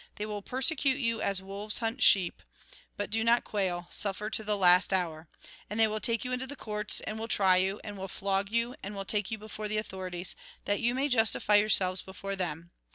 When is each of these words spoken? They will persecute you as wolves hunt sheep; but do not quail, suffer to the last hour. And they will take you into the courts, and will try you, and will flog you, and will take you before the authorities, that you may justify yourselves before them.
They 0.15 0.25
will 0.25 0.41
persecute 0.41 0.97
you 0.97 1.21
as 1.21 1.43
wolves 1.43 1.77
hunt 1.77 2.01
sheep; 2.01 2.41
but 2.97 3.11
do 3.11 3.23
not 3.23 3.43
quail, 3.43 3.85
suffer 3.91 4.31
to 4.31 4.43
the 4.43 4.57
last 4.57 4.91
hour. 4.91 5.29
And 5.69 5.79
they 5.79 5.85
will 5.87 5.99
take 5.99 6.25
you 6.25 6.31
into 6.31 6.47
the 6.47 6.55
courts, 6.55 7.01
and 7.01 7.19
will 7.19 7.27
try 7.27 7.57
you, 7.57 7.79
and 7.83 7.99
will 7.99 8.07
flog 8.07 8.49
you, 8.49 8.73
and 8.81 8.95
will 8.95 9.05
take 9.05 9.29
you 9.29 9.37
before 9.37 9.67
the 9.67 9.77
authorities, 9.77 10.35
that 10.65 10.81
you 10.81 10.95
may 10.95 11.07
justify 11.07 11.57
yourselves 11.57 12.01
before 12.01 12.35
them. 12.35 12.71